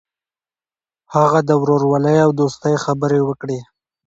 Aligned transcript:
هغه 1.15 1.39
د 1.49 1.51
ورورولۍ 1.61 2.17
او 2.25 2.29
دوستۍ 2.39 2.75
خبرې 2.85 3.19
وکړې. 3.23 3.59